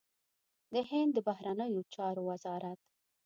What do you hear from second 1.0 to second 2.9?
د بهرنيو چارو وزارت